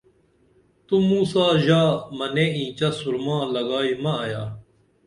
تو 0.85 0.95
موں 1.07 1.25
سا 1.31 1.45
ژا 1.65 1.83
منے 2.17 2.45
اینچہ 2.57 2.89
سُرما 2.99 3.37
لگائی 3.53 3.93
مہ 4.03 4.13
ایا 4.25 4.43